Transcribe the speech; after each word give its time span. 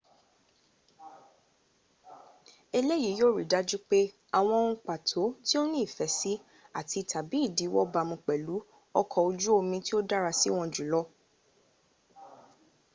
eleyii 2.77 3.15
yio 3.17 3.27
ri 3.35 3.43
daju 3.51 3.77
pe 3.89 3.99
awon 4.37 4.59
ohun 4.63 4.77
pato 4.87 5.23
ti 5.45 5.53
o 5.61 5.63
ni 5.71 5.77
ife 5.87 6.05
si 6.17 6.33
ati/tabi 6.79 7.37
idiwo 7.47 7.81
bamu 7.93 8.17
pelu 8.27 8.55
oko 8.99 9.17
oju 9.27 9.49
omi 9.59 9.77
tio 9.85 9.99
dara 10.09 10.31
siwon 10.39 10.67
jul 10.75 10.93